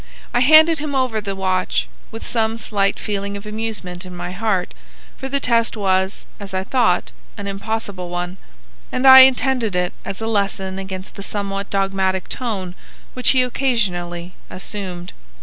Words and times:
I 0.33 0.39
handed 0.39 0.79
him 0.79 0.95
over 0.95 1.21
the 1.21 1.35
watch 1.35 1.87
with 2.09 2.25
some 2.25 2.57
slight 2.57 2.97
feeling 2.97 3.37
of 3.37 3.45
amusement 3.45 4.03
in 4.03 4.15
my 4.17 4.31
heart, 4.31 4.73
for 5.15 5.29
the 5.29 5.39
test 5.39 5.77
was, 5.77 6.25
as 6.39 6.55
I 6.55 6.63
thought, 6.63 7.11
an 7.37 7.45
impossible 7.45 8.09
one, 8.09 8.37
and 8.91 9.05
I 9.05 9.19
intended 9.19 9.75
it 9.75 9.93
as 10.03 10.19
a 10.19 10.25
lesson 10.25 10.79
against 10.79 11.13
the 11.13 11.21
somewhat 11.21 11.69
dogmatic 11.69 12.29
tone 12.29 12.73
which 13.13 13.29
he 13.29 13.43
occasionally 13.43 14.33
assumed. 14.49 15.13